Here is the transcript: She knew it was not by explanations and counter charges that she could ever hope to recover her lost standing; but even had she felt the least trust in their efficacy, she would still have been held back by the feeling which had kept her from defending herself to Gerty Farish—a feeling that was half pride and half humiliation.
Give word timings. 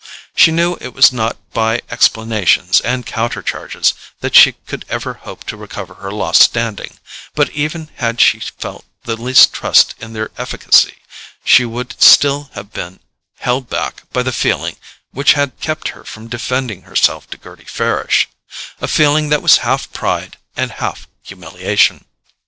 She 0.35 0.49
knew 0.51 0.79
it 0.81 0.95
was 0.95 1.13
not 1.13 1.37
by 1.53 1.79
explanations 1.91 2.81
and 2.83 3.05
counter 3.05 3.43
charges 3.43 3.93
that 4.21 4.35
she 4.35 4.53
could 4.53 4.83
ever 4.89 5.13
hope 5.13 5.43
to 5.43 5.55
recover 5.55 5.93
her 5.93 6.11
lost 6.11 6.41
standing; 6.41 6.97
but 7.35 7.51
even 7.51 7.91
had 7.97 8.19
she 8.19 8.39
felt 8.39 8.83
the 9.03 9.15
least 9.15 9.53
trust 9.53 9.93
in 9.99 10.13
their 10.13 10.31
efficacy, 10.39 10.95
she 11.43 11.65
would 11.65 12.01
still 12.01 12.49
have 12.55 12.73
been 12.73 12.99
held 13.37 13.69
back 13.69 14.01
by 14.11 14.23
the 14.23 14.31
feeling 14.33 14.75
which 15.11 15.33
had 15.33 15.59
kept 15.59 15.89
her 15.89 16.03
from 16.03 16.27
defending 16.27 16.81
herself 16.81 17.29
to 17.29 17.37
Gerty 17.37 17.65
Farish—a 17.65 18.87
feeling 18.87 19.29
that 19.29 19.43
was 19.43 19.57
half 19.57 19.93
pride 19.93 20.37
and 20.57 20.71
half 20.71 21.07
humiliation. 21.21 22.05